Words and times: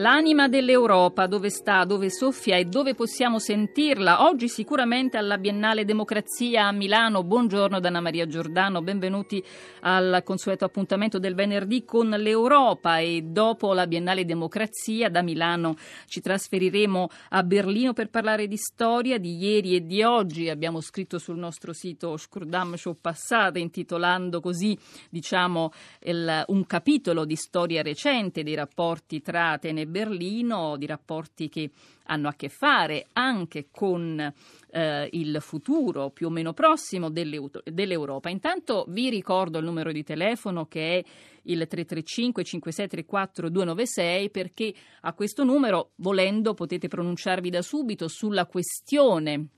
L'anima 0.00 0.48
dell'Europa, 0.48 1.26
dove 1.26 1.50
sta, 1.50 1.84
dove 1.84 2.08
soffia 2.08 2.56
e 2.56 2.64
dove 2.64 2.94
possiamo 2.94 3.38
sentirla? 3.38 4.24
Oggi 4.24 4.48
sicuramente 4.48 5.18
alla 5.18 5.36
Biennale 5.36 5.84
Democrazia 5.84 6.68
a 6.68 6.72
Milano. 6.72 7.22
Buongiorno 7.22 7.78
da 7.80 7.88
Anna 7.88 8.00
Maria 8.00 8.26
Giordano, 8.26 8.80
benvenuti 8.80 9.44
al 9.80 10.22
consueto 10.24 10.64
appuntamento 10.64 11.18
del 11.18 11.34
venerdì 11.34 11.84
con 11.84 12.08
l'Europa 12.08 12.96
e 12.96 13.24
dopo 13.26 13.74
la 13.74 13.86
Biennale 13.86 14.24
Democrazia 14.24 15.10
da 15.10 15.20
Milano 15.20 15.76
ci 16.06 16.22
trasferiremo 16.22 17.08
a 17.28 17.42
Berlino 17.42 17.92
per 17.92 18.08
parlare 18.08 18.46
di 18.46 18.56
storia 18.56 19.18
di 19.18 19.36
ieri 19.36 19.76
e 19.76 19.84
di 19.84 20.02
oggi. 20.02 20.48
Abbiamo 20.48 20.80
scritto 20.80 21.18
sul 21.18 21.36
nostro 21.36 21.74
sito 21.74 22.16
Scurdam 22.16 22.74
Show 22.76 22.96
Passate 22.98 23.58
intitolando 23.58 24.40
così 24.40 24.78
diciamo 25.10 25.72
il, 26.04 26.42
un 26.46 26.64
capitolo 26.64 27.26
di 27.26 27.36
storia 27.36 27.82
recente 27.82 28.42
dei 28.42 28.54
rapporti 28.54 29.20
tra 29.20 29.50
Atene 29.50 29.88
Berlino, 29.90 30.76
di 30.76 30.86
rapporti 30.86 31.48
che 31.48 31.70
hanno 32.04 32.28
a 32.28 32.34
che 32.34 32.48
fare 32.48 33.08
anche 33.12 33.68
con 33.70 34.32
eh, 34.70 35.08
il 35.12 35.36
futuro 35.40 36.10
più 36.10 36.28
o 36.28 36.30
meno 36.30 36.52
prossimo 36.52 37.10
dell'Europa. 37.10 38.30
Intanto 38.30 38.84
vi 38.88 39.10
ricordo 39.10 39.58
il 39.58 39.64
numero 39.64 39.92
di 39.92 40.02
telefono 40.02 40.66
che 40.66 40.98
è 40.98 41.04
il 41.44 41.66
335 41.66 42.44
5634 42.44 43.48
296 43.48 44.30
perché 44.30 44.74
a 45.02 45.12
questo 45.12 45.44
numero, 45.44 45.92
volendo, 45.96 46.54
potete 46.54 46.88
pronunciarvi 46.88 47.50
da 47.50 47.62
subito 47.62 48.08
sulla 48.08 48.46
questione 48.46 49.48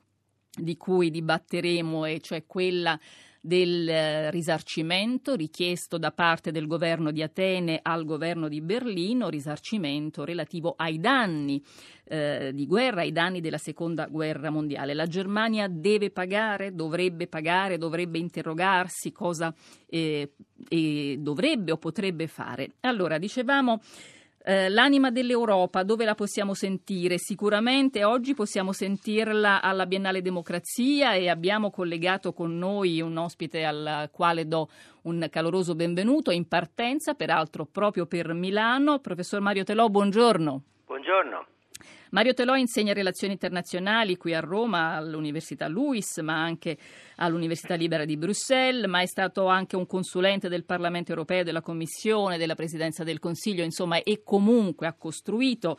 di 0.54 0.76
cui 0.76 1.10
dibatteremo, 1.10 2.04
e 2.04 2.20
cioè 2.20 2.44
quella 2.46 2.98
del 3.44 3.88
eh, 3.88 4.30
risarcimento 4.30 5.34
richiesto 5.34 5.98
da 5.98 6.12
parte 6.12 6.52
del 6.52 6.68
governo 6.68 7.10
di 7.10 7.22
Atene 7.22 7.80
al 7.82 8.04
governo 8.04 8.46
di 8.46 8.60
Berlino, 8.60 9.28
risarcimento 9.28 10.24
relativo 10.24 10.74
ai 10.76 11.00
danni 11.00 11.60
eh, 12.04 12.52
di 12.54 12.66
guerra, 12.68 13.00
ai 13.00 13.10
danni 13.10 13.40
della 13.40 13.58
seconda 13.58 14.06
guerra 14.06 14.50
mondiale. 14.50 14.94
La 14.94 15.06
Germania 15.06 15.66
deve 15.68 16.10
pagare, 16.10 16.72
dovrebbe 16.72 17.26
pagare, 17.26 17.78
dovrebbe 17.78 18.18
interrogarsi 18.18 19.10
cosa 19.10 19.52
eh, 19.86 20.32
dovrebbe 21.18 21.72
o 21.72 21.78
potrebbe 21.78 22.28
fare. 22.28 22.74
Allora, 22.80 23.18
dicevamo 23.18 23.80
eh, 24.44 24.68
l'anima 24.68 25.10
dell'Europa, 25.10 25.82
dove 25.82 26.04
la 26.04 26.14
possiamo 26.14 26.54
sentire? 26.54 27.18
Sicuramente 27.18 28.04
oggi 28.04 28.34
possiamo 28.34 28.72
sentirla 28.72 29.60
alla 29.60 29.86
Biennale 29.86 30.22
Democrazia 30.22 31.14
e 31.14 31.28
abbiamo 31.28 31.70
collegato 31.70 32.32
con 32.32 32.56
noi 32.58 33.00
un 33.00 33.16
ospite 33.16 33.64
al 33.64 34.08
quale 34.10 34.46
do 34.46 34.68
un 35.02 35.26
caloroso 35.30 35.74
benvenuto 35.74 36.30
in 36.30 36.48
partenza, 36.48 37.14
peraltro 37.14 37.66
proprio 37.66 38.06
per 38.06 38.32
Milano. 38.32 38.98
Professor 38.98 39.40
Mario 39.40 39.64
Telò, 39.64 39.88
buongiorno. 39.88 40.62
Buongiorno. 40.86 41.46
Mario 42.12 42.34
Telò 42.34 42.56
insegna 42.56 42.92
relazioni 42.92 43.32
internazionali 43.32 44.18
qui 44.18 44.34
a 44.34 44.40
Roma 44.40 44.96
all'Università 44.96 45.66
Luis, 45.66 46.18
ma 46.18 46.42
anche 46.42 46.76
all'Università 47.16 47.74
Libera 47.74 48.04
di 48.04 48.18
Bruxelles, 48.18 48.84
ma 48.84 49.00
è 49.00 49.06
stato 49.06 49.46
anche 49.46 49.76
un 49.76 49.86
consulente 49.86 50.50
del 50.50 50.66
Parlamento 50.66 51.08
europeo, 51.12 51.42
della 51.42 51.62
Commissione, 51.62 52.36
della 52.36 52.54
Presidenza 52.54 53.02
del 53.02 53.18
Consiglio, 53.18 53.64
insomma, 53.64 54.02
e 54.02 54.20
comunque 54.22 54.86
ha 54.86 54.92
costruito 54.92 55.78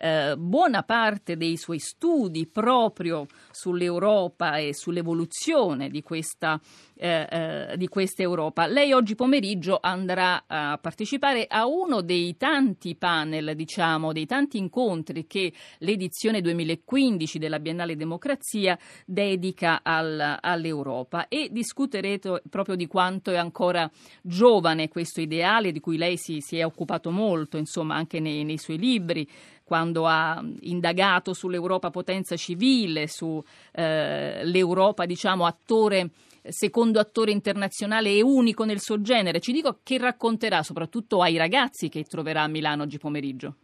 eh, 0.00 0.34
buona 0.38 0.82
parte 0.82 1.36
dei 1.36 1.58
suoi 1.58 1.78
studi 1.78 2.46
proprio 2.46 3.26
sull'Europa 3.50 4.56
e 4.56 4.72
sull'evoluzione 4.72 5.90
di 5.90 6.02
questa, 6.02 6.58
eh, 6.96 7.26
eh, 7.30 7.76
di 7.76 7.86
questa 7.86 8.22
Europa. 8.22 8.66
Lei 8.66 8.92
oggi 8.92 9.14
pomeriggio 9.14 9.78
andrà 9.80 10.44
a 10.46 10.78
partecipare 10.80 11.44
a 11.46 11.66
uno 11.66 12.00
dei 12.00 12.36
tanti 12.38 12.96
panel, 12.96 13.54
diciamo, 13.54 14.12
dei 14.12 14.24
tanti 14.24 14.56
incontri 14.56 15.26
che 15.26 15.52
l'edizione 15.80 16.40
2015 16.40 17.38
della 17.38 17.58
Biennale 17.58 17.94
Democrazia 17.94 18.78
dedica 19.04 19.80
al, 19.82 20.38
all'Europa 20.40 21.28
e 21.28 21.48
discuterete 21.50 22.42
proprio 22.48 22.74
di 22.74 22.86
quanto 22.86 23.32
è 23.32 23.36
ancora 23.36 23.90
giovane 24.22 24.88
questo 24.88 25.20
ideale 25.20 25.72
di 25.72 25.80
cui 25.80 25.98
lei 25.98 26.16
si, 26.16 26.40
si 26.40 26.56
è 26.56 26.64
occupato 26.64 27.10
molto, 27.10 27.58
insomma, 27.58 27.96
anche 27.96 28.18
nei, 28.18 28.44
nei 28.44 28.58
suoi 28.58 28.78
libri 28.78 29.28
quando 29.70 29.89
ha 29.92 30.42
indagato 30.60 31.32
sull'Europa 31.32 31.90
potenza 31.90 32.36
civile, 32.36 33.08
sull'Europa, 33.08 35.02
eh, 35.02 35.06
diciamo, 35.06 35.46
attore 35.46 36.10
secondo 36.48 36.98
attore 36.98 37.32
internazionale 37.32 38.10
e 38.14 38.22
unico 38.22 38.64
nel 38.64 38.80
suo 38.80 39.00
genere. 39.02 39.40
Ci 39.40 39.52
dico 39.52 39.80
che 39.82 39.98
racconterà 39.98 40.62
soprattutto 40.62 41.20
ai 41.20 41.36
ragazzi 41.36 41.88
che 41.88 42.04
troverà 42.04 42.42
a 42.42 42.48
Milano 42.48 42.84
oggi 42.84 42.98
pomeriggio. 42.98 43.56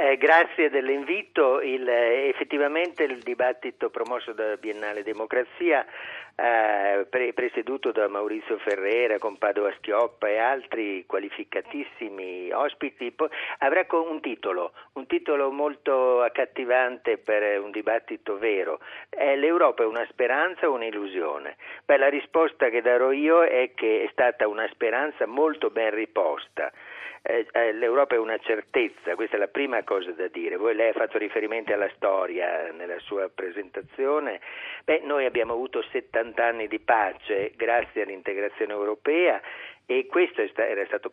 Eh, 0.00 0.16
grazie 0.16 0.70
dell'invito. 0.70 1.60
Il, 1.60 1.88
eh, 1.88 2.28
effettivamente 2.28 3.02
il 3.02 3.18
dibattito 3.18 3.90
promosso 3.90 4.32
da 4.32 4.56
Biennale 4.56 5.02
Democrazia, 5.02 5.84
eh, 6.36 7.04
pre- 7.10 7.32
presieduto 7.32 7.90
da 7.90 8.06
Maurizio 8.06 8.58
Ferrera, 8.58 9.18
con 9.18 9.38
Padova 9.38 9.72
Schioppa 9.78 10.28
e 10.28 10.38
altri 10.38 11.04
qualificatissimi 11.04 12.52
ospiti, 12.52 13.10
po- 13.10 13.28
avrà 13.58 13.84
un 13.90 14.20
titolo, 14.20 14.70
un 14.92 15.06
titolo 15.08 15.50
molto 15.50 16.22
accattivante 16.22 17.18
per 17.18 17.60
un 17.60 17.72
dibattito 17.72 18.38
vero. 18.38 18.78
È 19.08 19.34
L'Europa 19.34 19.82
è 19.82 19.86
una 19.86 20.06
speranza 20.10 20.68
o 20.68 20.74
un'illusione? 20.74 21.56
Beh, 21.84 21.96
la 21.96 22.08
risposta 22.08 22.68
che 22.68 22.82
darò 22.82 23.10
io 23.10 23.42
è 23.42 23.72
che 23.74 24.04
è 24.04 24.08
stata 24.12 24.46
una 24.46 24.68
speranza 24.70 25.26
molto 25.26 25.70
ben 25.70 25.90
riposta 25.90 26.70
eh, 27.22 27.46
eh, 27.52 27.72
l'Europa 27.72 28.14
è 28.14 28.18
una 28.18 28.38
certezza, 28.38 29.14
questa 29.14 29.36
è 29.36 29.38
la 29.38 29.48
prima 29.48 29.82
cosa 29.84 30.12
da 30.12 30.28
dire. 30.28 30.56
Voi 30.56 30.74
lei 30.74 30.90
ha 30.90 30.92
fatto 30.92 31.18
riferimento 31.18 31.72
alla 31.72 31.90
storia 31.94 32.70
nella 32.72 32.98
sua 33.00 33.28
presentazione. 33.28 34.40
Beh, 34.84 35.00
noi 35.04 35.24
abbiamo 35.24 35.52
avuto 35.52 35.82
70 35.82 36.44
anni 36.44 36.68
di 36.68 36.78
pace 36.78 37.52
grazie 37.56 38.02
all'integrazione 38.02 38.72
europea 38.72 39.40
e 39.86 40.06
questo 40.06 40.42
era 40.42 40.84
stato 40.84 41.10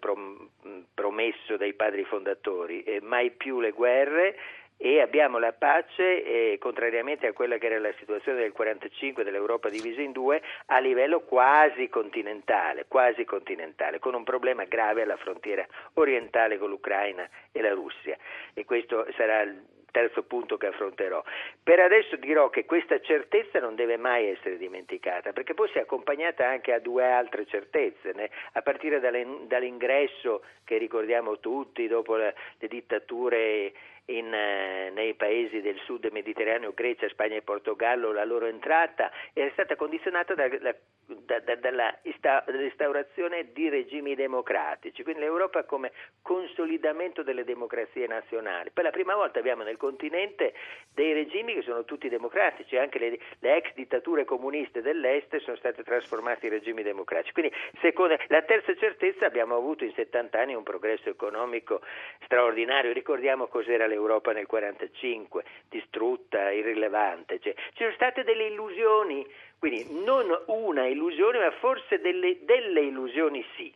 promesso 0.94 1.56
dai 1.56 1.74
padri 1.74 2.04
fondatori, 2.04 2.84
mai 3.02 3.32
più 3.32 3.62
le 3.62 3.72
guerre 3.72 4.36
e 4.78 5.00
abbiamo 5.00 5.38
la 5.38 5.53
pace, 5.53 6.24
eh, 6.24 6.58
contrariamente 6.59 7.28
a 7.28 7.34
quella 7.34 7.58
che 7.58 7.68
era 7.68 7.80
la 7.80 7.94
situazione 7.97 8.40
del 8.40 8.52
45 8.52 9.24
dell'Europa 9.24 9.69
divisa 9.69 10.02
in 10.02 10.12
due, 10.12 10.41
a 10.68 10.80
livello 10.80 11.22
quasi 11.22 11.88
continentale, 11.90 12.86
quasi 12.88 13.24
continentale, 13.24 14.00
con 14.00 14.13
un 14.13 14.24
problema 14.24 14.66
grave 14.66 15.03
alla 15.03 15.18
frontiera 15.18 15.66
orientale 15.94 16.58
con 16.58 16.69
l'Ucraina 16.69 17.28
e 17.52 17.62
la 17.62 17.74
Russia. 17.74 18.18
E 18.53 18.66
questo 18.66 19.08
sarà 19.16 19.41
il 19.41 19.63
terzo 19.96 20.24
punto 20.24 20.58
che 20.58 20.68
affronterò. 20.68 21.24
Per 21.63 21.80
adesso 21.80 22.18
dirò 22.18 22.50
che 22.50 22.66
questa 22.66 23.00
certezza 23.00 23.59
non 23.59 23.75
deve 23.75 23.96
mai 23.96 24.28
essere 24.28 24.57
dimenticata, 24.57 25.31
perché 25.31 25.53
poi 25.53 25.69
si 25.69 25.78
è 25.78 25.81
accompagnata 25.81 26.46
anche 26.46 26.74
a 26.74 26.80
due 26.80 27.09
altre 27.09 27.46
certezze, 27.46 28.12
né? 28.13 28.30
a 28.52 28.62
partire 28.62 29.00
dall'ingresso 29.00 30.44
che 30.66 30.78
ricordiamo 30.78 31.40
tutti 31.40 31.88
dopo 31.88 32.18
le 32.18 32.36
dittature 32.59 33.72
in, 34.06 34.34
eh, 34.34 34.92
nei 34.94 35.16
paesi 35.16 35.62
del 35.62 35.80
sud 35.86 36.08
mediterraneo, 36.12 36.74
Grecia, 36.74 37.08
Spagna 37.10 37.36
e 37.36 37.42
Portogallo, 37.42 38.12
la 38.12 38.26
loro 38.26 38.46
entrata 38.46 39.12
era 39.34 39.50
stata 39.52 39.76
condizionata 39.76 40.36
da, 40.36 40.48
da, 40.48 41.40
da, 41.40 41.56
dall'instaurazione 41.56 43.52
di 43.52 43.70
regimi 43.70 44.16
democratici, 44.16 45.04
quindi 45.04 45.22
l'Europa 45.22 45.64
come 45.64 45.92
consolidamento 46.22 47.24
delle 47.24 47.44
democrazie 47.44 48.08
nazionali. 48.08 48.72
Per 48.72 48.84
la 48.84 48.92
prima 48.92 49.16
volta 49.16 49.40
abbiamo 49.40 49.64
nel 49.64 49.78
continente 49.78 50.54
dei 50.94 51.14
regimi 51.14 51.54
che 51.54 51.62
sono 51.62 51.84
tutti 51.84 52.10
democratici, 52.10 52.78
anche 52.78 53.00
le, 53.00 53.19
le 53.40 53.56
ex 53.58 53.74
dittature 53.74 54.25
comuniste 54.25 54.81
dell'Est 54.81 55.36
sono 55.38 55.56
state 55.58 55.84
trasformate 55.84 56.48
in 56.48 56.54
regimi 56.54 56.84
democratici. 56.84 57.34
Quindi 57.34 57.54
seconda, 57.81 58.18
la 58.28 58.42
terza 58.44 58.75
certezza 58.75 59.25
abbiamo 59.25 59.56
avuto 59.56 59.84
in 59.84 59.94
70 59.94 60.40
anni 60.40 60.54
un 60.54 60.63
progresso 60.63 61.10
economico 61.10 61.81
straordinario, 62.24 62.94
ricordiamo 62.94 63.48
cos'era 63.48 63.86
l'Europa 63.86 63.94
nel 64.31 64.45
1945, 64.47 65.44
distrutta, 65.69 66.51
irrilevante. 66.51 67.39
Cioè, 67.39 67.53
ci 67.74 67.83
sono 67.83 67.94
state 67.94 68.24
delle 68.24 68.47
illusioni, 68.47 69.25
quindi 69.59 69.86
non 70.03 70.25
una 70.47 70.86
illusione, 70.86 71.39
ma 71.39 71.51
forse 71.51 72.00
delle, 72.00 72.39
delle 72.44 72.81
illusioni 72.81 73.45
sì. 73.56 73.74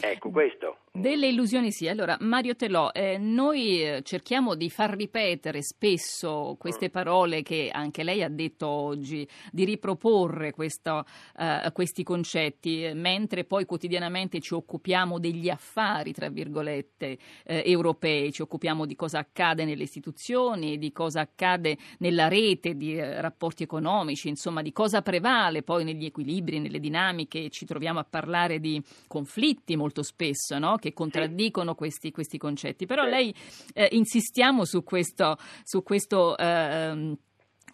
Ecco 0.00 0.30
questo. 0.30 0.78
Delle 0.94 1.28
illusioni 1.28 1.72
sì. 1.72 1.88
Allora, 1.88 2.18
Mario 2.20 2.54
Telò, 2.54 2.90
eh, 2.92 3.16
noi 3.16 3.82
eh, 3.82 4.02
cerchiamo 4.02 4.54
di 4.54 4.68
far 4.68 4.94
ripetere 4.94 5.62
spesso 5.62 6.54
queste 6.58 6.88
mm. 6.88 6.92
parole 6.92 7.42
che 7.42 7.70
anche 7.72 8.02
lei 8.02 8.22
ha 8.22 8.28
detto 8.28 8.68
oggi, 8.68 9.26
di 9.50 9.64
riproporre 9.64 10.52
questo, 10.52 11.06
eh, 11.38 11.70
questi 11.72 12.02
concetti, 12.02 12.90
mentre 12.92 13.44
poi 13.44 13.64
quotidianamente 13.64 14.38
ci 14.40 14.52
occupiamo 14.52 15.18
degli 15.18 15.48
affari, 15.48 16.12
tra 16.12 16.28
virgolette, 16.28 17.16
eh, 17.44 17.62
europei, 17.64 18.30
ci 18.30 18.42
occupiamo 18.42 18.84
di 18.84 18.94
cosa 18.94 19.20
accade 19.20 19.64
nelle 19.64 19.84
istituzioni, 19.84 20.76
di 20.76 20.92
cosa 20.92 21.22
accade 21.22 21.78
nella 22.00 22.28
rete, 22.28 22.76
di 22.76 22.96
eh, 22.98 23.18
rapporti 23.18 23.62
economici, 23.62 24.28
insomma, 24.28 24.60
di 24.60 24.72
cosa 24.72 25.00
prevale 25.00 25.62
poi 25.62 25.84
negli 25.84 26.04
equilibri, 26.04 26.58
nelle 26.58 26.80
dinamiche, 26.80 27.48
ci 27.48 27.64
troviamo 27.64 27.98
a 27.98 28.04
parlare 28.04 28.60
di 28.60 28.78
conflitti 29.06 29.74
molto 29.74 30.02
spesso, 30.02 30.58
no? 30.58 30.80
Che 30.82 30.92
contraddicono 30.92 31.76
questi, 31.76 32.10
questi 32.10 32.38
concetti. 32.38 32.84
Però 32.86 33.04
lei 33.04 33.32
eh, 33.72 33.88
insistiamo 33.92 34.64
su 34.64 34.82
questo, 34.82 35.38
su 35.62 35.84
questo 35.84 36.36
eh, 36.36 37.16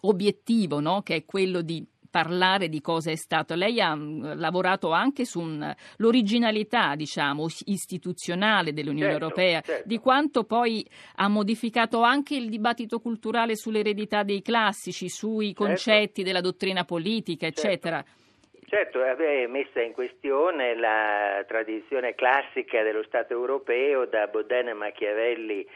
obiettivo, 0.01 0.79
no? 0.79 1.01
che 1.01 1.15
è 1.15 1.25
quello 1.25 1.61
di 1.61 1.83
parlare 2.09 2.69
di 2.69 2.81
cosa 2.81 3.09
è 3.09 3.15
stato. 3.15 3.55
Lei 3.55 3.81
ha 3.81 3.95
mm, 3.95 4.33
lavorato 4.35 4.91
anche 4.91 5.25
sull'originalità, 5.25 6.95
diciamo, 6.95 7.47
istituzionale 7.65 8.73
dell'Unione 8.73 9.11
certo, 9.11 9.23
Europea, 9.23 9.61
certo. 9.61 9.87
di 9.87 9.97
quanto 9.97 10.43
poi 10.43 10.85
ha 11.15 11.27
modificato 11.27 12.01
anche 12.01 12.35
il 12.35 12.49
dibattito 12.49 12.99
culturale 12.99 13.55
sull'eredità 13.55 14.23
dei 14.23 14.41
classici, 14.41 15.09
sui 15.09 15.47
certo. 15.47 15.63
concetti 15.63 16.23
della 16.23 16.41
dottrina 16.41 16.83
politica, 16.83 17.45
certo. 17.47 17.61
eccetera. 17.61 18.05
Certo, 18.69 19.03
è 19.03 19.47
messa 19.47 19.81
in 19.81 19.93
questione 19.93 20.75
la 20.75 21.43
tradizione 21.47 22.13
classica 22.13 22.83
dello 22.83 23.01
Stato 23.01 23.33
europeo 23.33 24.05
da 24.05 24.27
Bodena 24.27 24.69
e 24.69 24.73
Machiavelli 24.73 25.67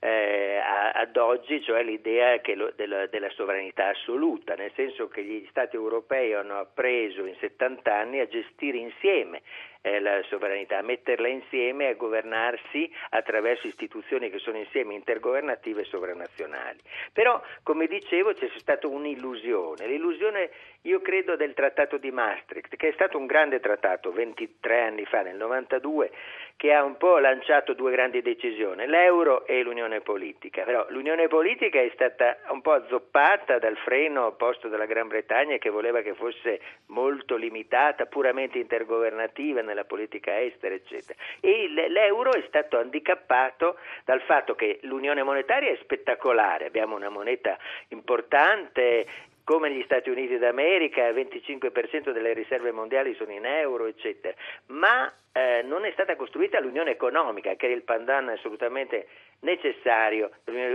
eh, 0.00 0.58
ad 0.94 1.14
oggi, 1.18 1.62
cioè 1.62 1.82
l'idea 1.82 2.40
lo, 2.54 2.72
della, 2.74 3.06
della, 3.06 3.28
sovranità 3.30 3.88
assoluta, 3.88 4.54
nel 4.54 4.72
senso 4.74 5.08
che 5.08 5.22
gli 5.24 5.46
Stati 5.50 5.76
europei 5.76 6.32
hanno 6.32 6.58
appreso 6.58 7.26
in 7.26 7.34
70 7.38 7.94
anni 7.94 8.20
a 8.20 8.26
gestire 8.26 8.78
insieme 8.78 9.42
eh, 9.80 10.00
la 10.00 10.22
sovranità, 10.28 10.82
metterla 10.82 11.28
insieme 11.28 11.90
e 11.90 11.96
governarsi 11.96 12.90
attraverso 13.10 13.66
istituzioni 13.66 14.30
che 14.30 14.38
sono 14.38 14.58
insieme 14.58 14.94
intergovernative 14.94 15.82
e 15.82 15.84
sovranazionali. 15.84 16.78
Però, 17.12 17.40
come 17.62 17.86
dicevo, 17.86 18.32
c'è 18.32 18.50
stata 18.56 18.86
un'illusione, 18.86 19.86
l'illusione 19.86 20.50
io 20.82 21.00
credo 21.00 21.36
del 21.36 21.54
trattato 21.54 21.98
di 21.98 22.10
Maastricht, 22.10 22.76
che 22.76 22.88
è 22.88 22.92
stato 22.92 23.18
un 23.18 23.26
grande 23.26 23.60
trattato 23.60 24.12
23 24.12 24.80
anni 24.80 25.04
fa, 25.04 25.22
nel 25.22 25.36
92, 25.36 26.10
che 26.56 26.72
ha 26.72 26.82
un 26.82 26.96
po' 26.96 27.18
lanciato 27.18 27.72
due 27.74 27.92
grandi 27.92 28.22
decisioni, 28.22 28.86
l'euro 28.86 29.46
e 29.46 29.62
l'unione 29.62 30.00
politica. 30.00 30.62
Però 30.62 30.86
l'unione 30.88 31.28
politica 31.28 31.80
è 31.80 31.90
stata 31.94 32.38
un 32.50 32.60
po' 32.62 32.72
azzoppata 32.72 33.58
dal 33.58 33.76
freno 33.76 34.32
posto 34.32 34.68
dalla 34.68 34.86
Gran 34.86 35.08
Bretagna 35.08 35.56
che 35.58 35.70
voleva 35.70 36.00
che 36.00 36.14
fosse 36.14 36.60
molto 36.86 37.36
limitata, 37.36 38.06
puramente 38.06 38.58
intergovernativa 38.58 39.62
nella 39.68 39.84
politica 39.84 40.40
estera, 40.40 40.74
eccetera. 40.74 41.18
E 41.40 41.68
l'euro 41.68 42.32
è 42.32 42.42
stato 42.48 42.78
handicappato 42.78 43.78
dal 44.04 44.20
fatto 44.22 44.54
che 44.54 44.80
l'unione 44.82 45.22
monetaria 45.22 45.70
è 45.70 45.78
spettacolare, 45.80 46.66
abbiamo 46.66 46.96
una 46.96 47.08
moneta 47.08 47.56
importante, 47.88 49.06
come 49.48 49.70
negli 49.70 49.82
Stati 49.84 50.10
Uniti 50.10 50.36
d'America, 50.36 51.06
il 51.06 51.26
25% 51.26 52.10
delle 52.10 52.34
riserve 52.34 52.70
mondiali 52.70 53.14
sono 53.14 53.32
in 53.32 53.46
euro, 53.46 53.86
eccetera, 53.86 54.34
ma 54.66 55.10
eh, 55.32 55.62
non 55.62 55.86
è 55.86 55.90
stata 55.92 56.16
costruita 56.16 56.60
l'unione 56.60 56.90
economica, 56.90 57.54
che 57.54 57.66
è 57.66 57.70
il 57.70 57.80
pandan 57.80 58.28
assolutamente 58.28 59.06
necessario, 59.40 60.32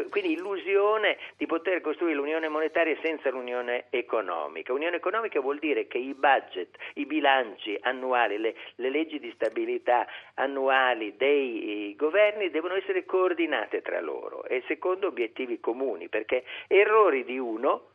quindi 0.10 0.32
illusione 0.32 1.18
di 1.38 1.46
poter 1.46 1.82
costruire 1.82 2.16
l'unione 2.16 2.48
monetaria 2.48 2.98
senza 3.04 3.30
l'unione 3.30 3.86
economica. 3.92 4.74
Unione 4.74 4.96
economica 4.96 5.40
vuol 5.40 5.60
dire 5.60 5.86
che 5.86 6.00
i 6.00 6.16
budget, 6.16 6.76
i 6.96 7.06
bilanci 7.06 7.78
annuali, 7.80 8.40
le, 8.40 8.56
le 8.78 8.90
leggi 8.90 9.20
di 9.20 9.32
stabilità 9.36 10.08
annuali 10.34 11.16
dei 11.16 11.94
governi 11.96 12.50
devono 12.50 12.74
essere 12.74 13.06
coordinate 13.06 13.84
tra 13.84 14.02
loro 14.02 14.46
e 14.46 14.64
secondo 14.66 15.06
obiettivi 15.06 15.60
comuni, 15.60 16.10
perché 16.10 16.44
errori 16.66 17.24
di 17.24 17.38
uno 17.38 17.92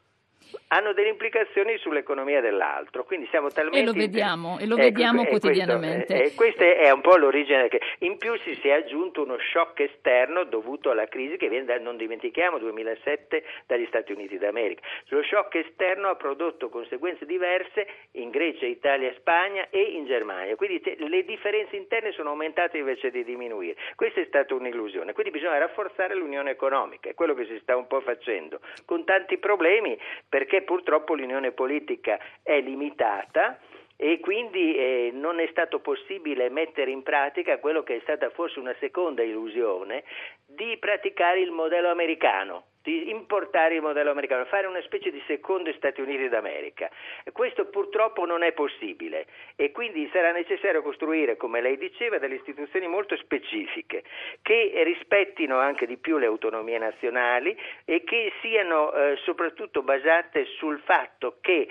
hanno 0.69 0.93
delle 0.93 1.09
implicazioni 1.09 1.77
sull'economia 1.79 2.41
dell'altro, 2.41 3.05
quindi 3.05 3.27
siamo 3.31 3.49
talmente... 3.49 3.79
E 3.79 3.85
lo 3.85 3.93
vediamo, 3.93 4.59
e 4.59 4.67
lo 4.67 4.75
ecco, 4.75 4.85
vediamo 4.85 5.21
ecco, 5.23 5.31
quotidianamente. 5.31 6.15
E 6.15 6.35
questo, 6.35 6.63
e 6.63 6.67
questo 6.67 6.85
è 6.85 6.91
un 6.91 7.01
po' 7.01 7.17
l'origine, 7.17 7.69
che 7.69 7.81
in 8.01 8.17
più 8.17 8.37
si 8.39 8.55
sia 8.57 8.77
aggiunto 8.77 9.23
uno 9.23 9.37
shock 9.53 9.81
esterno 9.81 10.45
dovuto 10.45 10.91
alla 10.91 11.07
crisi 11.07 11.37
che 11.37 11.49
viene, 11.49 11.65
da, 11.65 11.79
non 11.79 11.97
dimentichiamo, 11.97 12.59
2007 12.59 13.45
dagli 13.67 13.87
Stati 13.87 14.13
Uniti 14.13 14.39
d'America. 14.39 14.83
Lo 15.09 15.23
shock 15.23 15.55
esterno 15.55 16.09
ha 16.09 16.17
prodotto 16.17 16.69
conseguenze 16.69 17.25
diverse 17.25 17.87
in 18.13 18.31
Grecia, 18.31 18.67
Italia, 18.67 19.13
Spagna 19.17 19.69
e 19.71 19.81
in 19.81 20.07
Germania, 20.07 20.57
quindi 20.57 20.83
le 20.99 21.25
differenze 21.25 21.77
interne 21.77 22.13
sono 22.13 22.31
aumentate 22.31 22.79
invece 22.79 23.11
di 23.11 23.25
diminuire. 23.25 23.77
Questa 23.95 24.21
è 24.21 24.25
stata 24.27 24.55
un'illusione, 24.55 25.13
quindi 25.13 25.33
bisogna 25.33 25.59
rafforzare 25.59 26.15
l'unione 26.15 26.51
economica, 26.51 27.09
è 27.09 27.15
quello 27.15 27.35
che 27.35 27.47
si 27.47 27.59
sta 27.63 27.77
un 27.77 27.87
po' 27.87 28.01
facendo, 28.01 28.61
con 28.85 29.05
tanti 29.05 29.39
problemi 29.39 29.99
perché 30.29 30.63
purtroppo 30.63 31.15
l'unione 31.15 31.53
politica 31.53 32.19
è 32.43 32.61
limitata 32.61 33.59
e 34.01 34.21
quindi 34.21 34.77
eh, 34.77 35.11
non 35.13 35.41
è 35.41 35.49
stato 35.51 35.81
possibile 35.81 36.49
mettere 36.51 36.93
in 36.93 37.03
pratica 37.03 37.59
quello 37.59 37.83
che 37.83 37.97
è 37.97 38.01
stata 38.03 38.31
forse 38.31 38.61
una 38.61 38.75
seconda 38.79 39.25
illusione 39.25 40.05
di 40.47 40.77
praticare 40.79 41.41
il 41.41 41.51
modello 41.51 41.89
americano 41.89 42.67
di 42.89 43.11
importare 43.11 43.75
il 43.75 43.83
modello 43.83 44.11
americano, 44.11 44.47
fare 44.47 44.67
una 44.67 44.81
specie 44.81 45.11
di 45.11 45.23
secondo 45.27 45.71
Stati 45.75 46.01
Uniti 46.01 46.27
d'America. 46.31 46.89
Questo 47.33 47.67
purtroppo 47.67 48.25
non 48.25 48.43
è 48.43 48.53
possibile 48.53 49.27
e 49.57 49.73
quindi 49.73 50.09
sarà 50.11 50.33
necessario 50.33 50.81
costruire, 50.81 51.37
come 51.37 51.61
lei 51.61 51.77
diceva, 51.77 52.17
delle 52.17 52.37
istituzioni 52.37 52.87
molto 52.87 53.15
specifiche 53.19 54.05
che 54.41 54.73
rispettino 54.85 55.59
anche 55.59 55.87
di 55.87 55.99
più 55.99 56.17
le 56.17 56.27
autonomie 56.27 56.79
nazionali 56.79 57.55
e 57.85 58.05
che 58.05 58.33
siano 58.41 58.95
eh, 58.95 59.17
soprattutto 59.23 59.83
basate 59.83 60.47
sul 60.57 60.81
fatto 60.81 61.37
che 61.43 61.69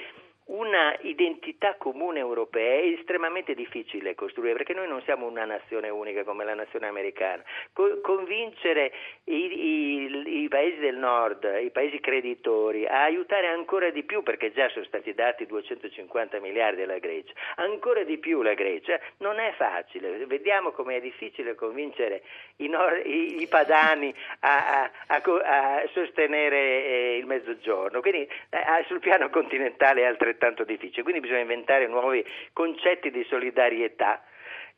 una 0.48 0.96
identità 1.02 1.76
comune 1.76 2.20
europea 2.20 2.80
è 2.82 2.88
estremamente 2.98 3.54
difficile 3.54 4.16
costruire 4.16 4.56
perché 4.56 4.74
noi 4.74 4.88
non 4.88 5.02
siamo 5.04 5.26
una 5.26 5.46
nazione 5.46 5.90
unica 5.90 6.24
come 6.24 6.46
la 6.46 6.54
nazione 6.54 6.88
americana. 6.88 7.44
Co- 7.74 8.00
convincere 8.02 8.94
i, 9.26 9.36
i, 9.36 10.44
i, 10.44 10.48
paesi 10.48 10.80
del 10.80 10.96
nord, 10.96 11.44
i 11.62 11.70
paesi 11.72 12.00
creditori 12.00 12.86
a 12.86 13.04
aiutare 13.04 13.48
ancora 13.48 13.90
di 13.90 14.04
più 14.04 14.24
perché 14.24 14.54
già 14.54 14.70
sono 14.70 14.86
stati 14.86 15.14
dati 15.14 15.46
250 15.46 16.40
miliardi 16.40 16.84
alla 16.84 17.00
Grecia, 17.00 17.34
ancora 17.56 18.04
di 18.04 18.18
più 18.18 18.42
la 18.42 18.54
Grecia 18.54 19.00
non 19.18 19.40
è 19.40 19.54
facile. 19.58 20.26
Vediamo 20.26 20.72
come 20.72 20.98
è 20.98 21.02
difficile 21.02 21.56
convincere 21.56 22.24
i, 22.58 22.68
nord, 22.68 23.06
i 23.06 23.46
padani 23.50 24.14
a, 24.40 24.84
a, 24.84 24.92
a, 25.08 25.22
a 25.24 25.88
sostenere 25.92 26.58
eh, 26.58 27.18
il 27.18 27.26
mezzogiorno. 27.26 28.00
Quindi 28.00 28.22
eh, 28.50 28.86
sul 28.88 29.00
piano 29.00 29.30
continentale 29.30 30.02
è 30.02 30.06
altrettanto 30.06 30.37
altrettanto 30.38 30.64
difficile, 30.64 31.02
quindi 31.02 31.22
bisogna 31.22 31.42
inventare 31.42 31.88
nuovi 31.88 32.24
concetti 32.54 33.10
di 33.10 33.26
solidarietà. 33.28 34.22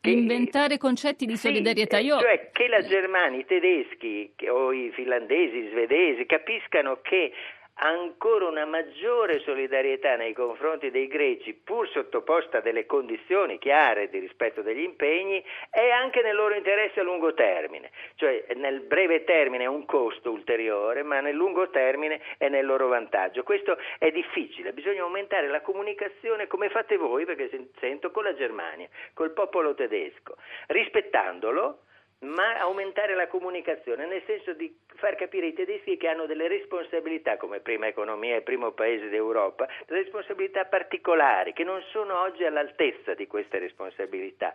Che, 0.02 0.10
inventare 0.12 0.78
concetti 0.78 1.26
di 1.26 1.36
solidarietà. 1.36 1.98
Sì, 1.98 2.06
Io... 2.06 2.20
Cioè 2.20 2.52
che 2.54 2.70
la 2.70 2.82
Germania, 2.82 3.38
i 3.38 3.46
tedeschi 3.46 4.32
o 4.48 4.72
i 4.72 4.92
finlandesi, 4.94 5.58
i 5.58 5.70
svedesi 5.72 6.26
capiscano 6.26 7.02
che 7.02 7.34
ancora 7.80 8.48
una 8.48 8.66
maggiore 8.66 9.40
solidarietà 9.40 10.16
nei 10.16 10.34
confronti 10.34 10.92
dei 10.92 11.08
greci, 11.08 11.54
pur 11.54 11.88
sottoposta 11.90 12.58
a 12.58 12.62
delle 12.62 12.86
condizioni 12.86 13.58
chiare 13.58 14.10
di 14.10 14.20
rispetto 14.20 14.62
degli 14.62 14.82
impegni, 14.82 15.44
è 15.70 15.90
anche 15.90 16.22
nel 16.22 16.36
loro 16.36 16.56
interesse 16.56 17.00
a 17.00 17.04
lungo 17.04 17.34
termine. 17.34 17.92
Cioè 18.16 18.46
nel 18.56 18.82
breve 18.82 19.24
termine 19.24 19.64
è 19.64 19.68
un 19.68 19.86
costo 19.86 20.32
ulteriore, 20.32 21.04
ma 21.04 21.20
nel 21.20 21.36
lungo 21.36 21.70
termine 21.70 22.22
è 22.38 22.50
nel 22.50 22.66
loro 22.66 22.88
vantaggio. 22.88 23.44
Questo 23.44 23.78
è 23.98 24.12
difficile, 24.12 24.74
bisogna 24.74 25.04
aumentare 25.04 25.48
la 25.48 25.62
comunicazione 25.62 26.48
come 26.48 26.70
fate 26.70 26.98
voi, 26.98 27.26
perché 27.26 27.50
sento, 27.80 28.12
con 28.12 28.24
la 28.24 28.34
Germania, 28.34 28.88
col 29.14 29.32
popolo 29.32 29.74
tedesco, 29.74 30.36
rispettandolo 30.68 31.84
ma 32.20 32.60
aumentare 32.60 33.16
la 33.16 33.28
comunicazione, 33.28 34.06
nel 34.06 34.24
senso 34.26 34.54
di 34.54 34.76
far 34.96 35.16
capire 35.16 35.48
ai 35.48 35.54
tedeschi 35.54 35.96
che 35.96 36.08
hanno 36.08 36.26
delle 36.26 36.48
responsabilità 36.48 37.38
come 37.38 37.62
prima 37.62 37.88
economia 37.88 38.36
e 38.36 38.42
primo 38.42 38.72
paese 38.72 39.08
d'Europa, 39.08 39.68
delle 39.86 40.02
responsabilità 40.02 40.66
particolari 40.66 41.54
che 41.54 41.64
non 41.64 41.82
sono 41.92 42.20
oggi 42.20 42.44
all'altezza 42.44 43.14
di 43.14 43.26
queste 43.28 43.60
responsabilità. 43.60 44.54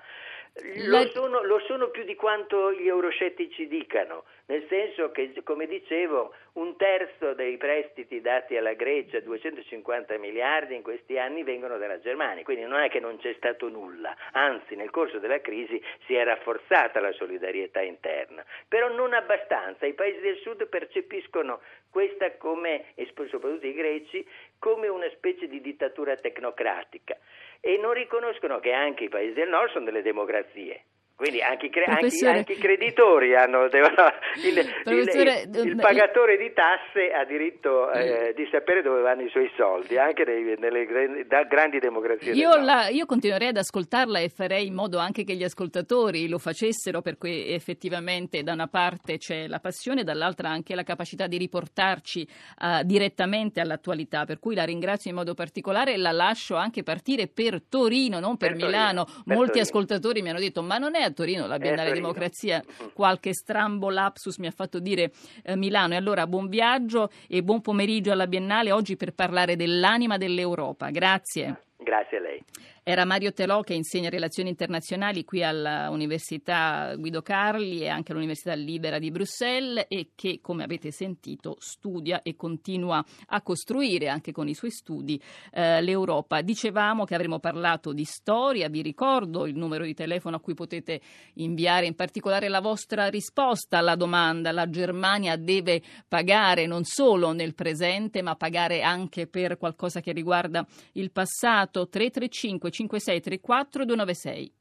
Lo 0.86 1.08
sono, 1.08 1.42
lo 1.42 1.58
sono, 1.66 1.88
più 1.88 2.04
di 2.04 2.14
quanto 2.14 2.72
gli 2.72 2.86
euroscettici 2.86 3.66
dicano, 3.66 4.22
nel 4.46 4.64
senso 4.68 5.10
che, 5.10 5.32
come 5.42 5.66
dicevo, 5.66 6.32
un 6.52 6.76
terzo 6.76 7.34
dei 7.34 7.56
prestiti 7.56 8.20
dati 8.20 8.56
alla 8.56 8.74
Grecia, 8.74 9.18
250 9.18 10.16
miliardi 10.18 10.76
in 10.76 10.82
questi 10.82 11.18
anni, 11.18 11.42
vengono 11.42 11.76
dalla 11.76 11.98
Germania, 11.98 12.44
quindi 12.44 12.66
non 12.66 12.78
è 12.78 12.88
che 12.88 13.00
non 13.00 13.18
c'è 13.18 13.34
stato 13.36 13.68
nulla, 13.68 14.16
anzi 14.30 14.76
nel 14.76 14.90
corso 14.90 15.18
della 15.18 15.40
crisi 15.40 15.82
si 16.06 16.14
è 16.14 16.22
rafforzata 16.22 17.00
la 17.00 17.10
solidarietà 17.10 17.80
interna, 17.80 18.44
però 18.68 18.88
non 18.88 19.12
abbastanza, 19.12 19.86
i 19.86 19.94
paesi 19.94 20.20
del 20.20 20.36
sud 20.36 20.68
percepiscono 20.68 21.62
questa 21.90 22.36
come, 22.36 22.94
e 22.94 23.12
soprattutto 23.12 23.66
i 23.66 23.74
greci, 23.74 24.24
come 24.60 24.86
una 24.86 25.08
specie 25.10 25.48
di 25.48 25.60
dittatura 25.60 26.14
tecnocratica 26.14 27.18
e 27.64 27.78
non 27.78 27.94
riconoscono 27.94 28.60
che 28.60 28.72
anche 28.72 29.04
i 29.04 29.08
paesi 29.08 29.32
del 29.32 29.48
nord 29.48 29.70
sono 29.70 29.86
delle 29.86 30.02
democrazie. 30.02 30.84
Quindi 31.16 31.40
anche, 31.40 31.70
cre- 31.70 31.84
anche, 31.84 32.26
anche, 32.26 32.52
i 32.54 32.58
creditori 32.58 33.36
hanno 33.36 33.68
devono, 33.68 33.94
il, 34.42 34.58
il, 34.58 35.66
il, 35.66 35.76
pagatore 35.76 36.36
di 36.36 36.52
tasse 36.52 37.12
ha 37.12 37.24
diritto 37.24 37.88
eh, 37.92 38.32
di 38.34 38.48
sapere 38.50 38.82
dove 38.82 39.00
vanno 39.00 39.22
i 39.22 39.28
suoi 39.28 39.48
soldi, 39.56 39.96
anche 39.96 40.24
nei, 40.24 40.56
nelle 40.58 41.24
da 41.28 41.44
grandi 41.44 41.78
democrazie. 41.78 42.32
Io, 42.32 42.56
la, 42.56 42.88
io, 42.88 43.06
continuerei 43.06 43.50
ad 43.50 43.58
ascoltarla 43.58 44.18
e 44.18 44.28
farei 44.28 44.66
in 44.66 44.74
modo 44.74 44.98
anche 44.98 45.22
che 45.22 45.34
gli 45.36 45.44
ascoltatori 45.44 46.26
lo 46.26 46.38
facessero 46.38 47.00
perché 47.00 47.46
effettivamente 47.54 48.42
da 48.42 48.52
una 48.52 48.66
parte 48.66 49.16
c'è 49.16 49.46
la 49.46 49.60
passione, 49.60 50.02
dall'altra 50.02 50.48
anche 50.48 50.74
la 50.74 50.82
capacità 50.82 51.28
di 51.28 51.38
riportarci 51.38 52.26
uh, 52.58 52.82
direttamente 52.82 53.60
all'attualità. 53.60 54.24
Per 54.24 54.40
cui 54.40 54.56
la 54.56 54.64
ringrazio 54.64 55.10
in 55.10 55.16
modo 55.16 55.34
particolare 55.34 55.92
e 55.92 55.96
la 55.96 56.10
lascio 56.10 56.56
anche 56.56 56.82
partire 56.82 57.28
per 57.28 57.62
Torino, 57.62 58.18
non 58.18 58.36
per, 58.36 58.56
per 58.56 58.64
Milano. 58.64 59.04
Torino, 59.04 59.22
per 59.24 59.36
Molti 59.36 59.52
Torino. 59.52 59.64
ascoltatori 59.64 60.20
mi 60.20 60.30
hanno 60.30 60.40
detto 60.40 60.60
ma 60.60 60.76
non 60.78 60.96
è 60.96 61.02
a 61.04 61.10
Torino, 61.10 61.46
la 61.46 61.58
Biennale 61.58 61.88
Torino. 61.88 62.06
Democrazia, 62.08 62.62
qualche 62.92 63.32
strambo 63.32 63.90
lapsus 63.90 64.38
mi 64.38 64.46
ha 64.46 64.50
fatto 64.50 64.78
dire 64.78 65.12
eh, 65.42 65.56
Milano. 65.56 65.94
E 65.94 65.96
allora 65.96 66.26
buon 66.26 66.48
viaggio 66.48 67.10
e 67.28 67.42
buon 67.42 67.60
pomeriggio 67.60 68.12
alla 68.12 68.26
Biennale 68.26 68.72
oggi 68.72 68.96
per 68.96 69.12
parlare 69.12 69.56
dell'anima 69.56 70.16
dell'Europa. 70.16 70.90
Grazie. 70.90 71.62
Grazie 71.76 72.16
a 72.16 72.20
lei. 72.20 72.42
Era 72.86 73.06
Mario 73.06 73.32
Telò 73.32 73.62
che 73.62 73.72
insegna 73.72 74.10
relazioni 74.10 74.50
internazionali 74.50 75.24
qui 75.24 75.42
all'Università 75.42 76.94
Guido 76.98 77.22
Carli 77.22 77.80
e 77.80 77.88
anche 77.88 78.12
all'Università 78.12 78.52
Libera 78.52 78.98
di 78.98 79.10
Bruxelles 79.10 79.86
e 79.88 80.10
che, 80.14 80.40
come 80.42 80.64
avete 80.64 80.90
sentito, 80.90 81.56
studia 81.60 82.20
e 82.20 82.36
continua 82.36 83.02
a 83.28 83.40
costruire 83.40 84.08
anche 84.08 84.32
con 84.32 84.48
i 84.48 84.54
suoi 84.54 84.70
studi 84.70 85.18
eh, 85.52 85.80
l'Europa. 85.80 86.42
Dicevamo 86.42 87.06
che 87.06 87.14
avremmo 87.14 87.38
parlato 87.38 87.94
di 87.94 88.04
storia, 88.04 88.68
vi 88.68 88.82
ricordo 88.82 89.46
il 89.46 89.56
numero 89.56 89.84
di 89.84 89.94
telefono 89.94 90.36
a 90.36 90.40
cui 90.40 90.52
potete 90.52 91.00
inviare 91.36 91.86
in 91.86 91.94
particolare 91.94 92.48
la 92.48 92.60
vostra 92.60 93.08
risposta 93.08 93.78
alla 93.78 93.96
domanda. 93.96 94.52
La 94.52 94.68
Germania 94.68 95.36
deve 95.36 95.80
pagare 96.06 96.66
non 96.66 96.84
solo 96.84 97.32
nel 97.32 97.54
presente 97.54 98.20
ma 98.20 98.34
pagare 98.34 98.82
anche 98.82 99.26
per 99.26 99.56
qualcosa 99.56 100.02
che 100.02 100.12
riguarda 100.12 100.66
il 100.92 101.10
passato. 101.12 101.88
335 101.88 102.72
5634 102.74 103.64
296. 103.86 104.52